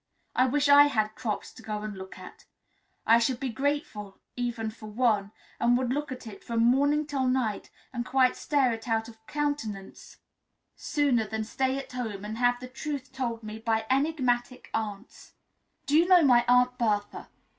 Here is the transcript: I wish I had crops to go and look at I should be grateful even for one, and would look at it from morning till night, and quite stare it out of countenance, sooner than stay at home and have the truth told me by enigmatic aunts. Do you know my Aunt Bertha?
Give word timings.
I 0.35 0.47
wish 0.47 0.67
I 0.67 0.85
had 0.87 1.13
crops 1.13 1.53
to 1.53 1.61
go 1.61 1.83
and 1.83 1.95
look 1.95 2.17
at 2.17 2.45
I 3.05 3.19
should 3.19 3.39
be 3.39 3.49
grateful 3.49 4.17
even 4.35 4.71
for 4.71 4.87
one, 4.87 5.31
and 5.59 5.77
would 5.77 5.93
look 5.93 6.11
at 6.11 6.25
it 6.25 6.43
from 6.43 6.63
morning 6.65 7.05
till 7.05 7.27
night, 7.27 7.69
and 7.93 8.03
quite 8.03 8.35
stare 8.35 8.73
it 8.73 8.87
out 8.87 9.07
of 9.07 9.23
countenance, 9.27 10.17
sooner 10.75 11.27
than 11.27 11.43
stay 11.43 11.77
at 11.77 11.91
home 11.91 12.25
and 12.25 12.39
have 12.39 12.59
the 12.59 12.67
truth 12.67 13.11
told 13.13 13.43
me 13.43 13.59
by 13.59 13.85
enigmatic 13.91 14.71
aunts. 14.73 15.33
Do 15.85 15.95
you 15.95 16.07
know 16.07 16.23
my 16.23 16.45
Aunt 16.47 16.79
Bertha? 16.79 17.29